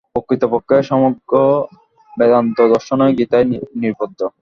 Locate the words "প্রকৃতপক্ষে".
0.11-0.77